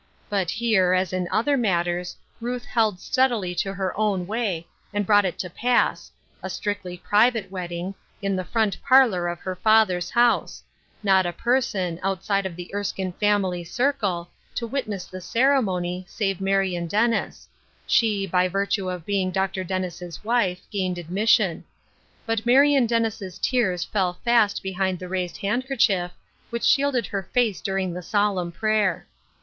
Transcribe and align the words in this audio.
But 0.29 0.49
here, 0.49 0.93
as 0.93 1.13
in 1.13 1.27
other 1.29 1.55
matters, 1.55 2.17
Ruth 2.39 2.65
held 2.65 2.99
steadily 2.99 3.53
to 3.53 3.75
her 3.75 3.95
own 3.95 4.25
way, 4.25 4.65
and 4.91 5.05
brought 5.05 5.25
it 5.25 5.37
to 5.37 5.47
pass— 5.47 6.11
a 6.41 6.49
strictly 6.49 6.97
private 6.97 7.51
wedding, 7.51 7.93
in 8.19 8.35
the 8.35 8.43
front 8.43 8.81
par 8.81 9.07
lor 9.07 9.27
of 9.27 9.41
her 9.41 9.55
father's 9.55 10.09
house; 10.09 10.63
not 11.03 11.27
a 11.27 11.31
person, 11.31 11.99
outside 12.01 12.47
of 12.47 12.55
the 12.55 12.73
Erskine 12.73 13.11
family 13.13 13.63
circle, 13.63 14.31
to 14.55 14.65
witness 14.65 15.05
the 15.05 15.21
cere 15.21 15.61
mony, 15.61 16.03
save 16.09 16.41
Marion 16.41 16.87
Dennis; 16.87 17.47
she, 17.85 18.25
by 18.25 18.47
virtue 18.47 18.89
of 18.89 19.05
being 19.05 19.29
Dr. 19.29 19.63
Dennis' 19.63 20.23
wife, 20.23 20.61
gained 20.71 20.97
admission. 20.97 21.63
But 22.25 22.43
Marion 22.43 22.87
Dennis' 22.87 23.37
tears 23.39 23.83
fell 23.83 24.13
fast 24.25 24.63
behind 24.63 24.97
the 24.97 25.07
raised 25.07 25.37
handkerchief, 25.37 26.09
which 26.49 26.63
shielded 26.63 27.05
her 27.05 27.21
face 27.33 27.61
during 27.61 27.93
the 27.93 28.01
solemn 28.01 28.51
prayer. 28.51 29.05